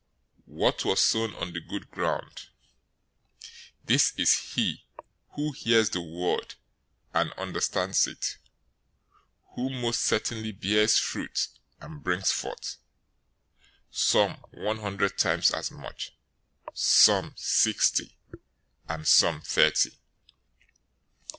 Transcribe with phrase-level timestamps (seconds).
[0.49, 2.47] 013:023 What was sown on the good ground,
[3.85, 4.83] this is he
[5.35, 6.55] who hears the word,
[7.13, 8.39] and understands it,
[9.53, 12.77] who most certainly bears fruit, and brings forth,
[13.91, 16.17] some one hundred times as much,
[16.73, 18.17] some sixty,
[18.89, 19.99] and some thirty."